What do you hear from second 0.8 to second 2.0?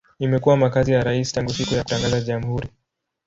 ya rais tangu siku ya